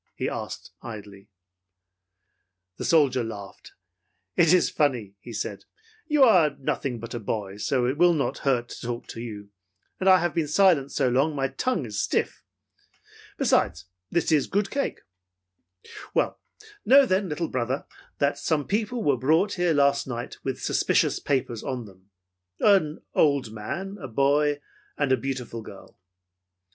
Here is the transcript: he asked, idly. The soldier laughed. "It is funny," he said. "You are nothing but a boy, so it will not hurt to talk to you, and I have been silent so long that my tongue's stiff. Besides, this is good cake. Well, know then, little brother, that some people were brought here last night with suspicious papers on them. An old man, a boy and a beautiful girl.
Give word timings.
he 0.15 0.27
asked, 0.27 0.71
idly. 0.81 1.29
The 2.77 2.85
soldier 2.85 3.23
laughed. 3.23 3.73
"It 4.35 4.51
is 4.51 4.67
funny," 4.67 5.13
he 5.19 5.31
said. 5.31 5.65
"You 6.07 6.23
are 6.23 6.55
nothing 6.57 6.97
but 6.99 7.13
a 7.13 7.19
boy, 7.19 7.57
so 7.57 7.85
it 7.85 7.99
will 7.99 8.15
not 8.15 8.39
hurt 8.39 8.69
to 8.69 8.81
talk 8.81 9.05
to 9.09 9.21
you, 9.21 9.51
and 9.99 10.09
I 10.09 10.17
have 10.17 10.33
been 10.33 10.47
silent 10.47 10.91
so 10.91 11.07
long 11.07 11.29
that 11.29 11.35
my 11.35 11.47
tongue's 11.49 11.99
stiff. 11.99 12.41
Besides, 13.37 13.85
this 14.09 14.31
is 14.31 14.47
good 14.47 14.71
cake. 14.71 15.01
Well, 16.15 16.39
know 16.83 17.05
then, 17.05 17.29
little 17.29 17.47
brother, 17.49 17.85
that 18.17 18.39
some 18.39 18.65
people 18.65 19.03
were 19.03 19.17
brought 19.17 19.53
here 19.53 19.71
last 19.71 20.07
night 20.07 20.37
with 20.43 20.63
suspicious 20.63 21.19
papers 21.19 21.63
on 21.63 21.85
them. 21.85 22.09
An 22.59 23.03
old 23.13 23.51
man, 23.51 23.99
a 24.01 24.07
boy 24.07 24.61
and 24.97 25.11
a 25.11 25.15
beautiful 25.17 25.61
girl. 25.61 25.95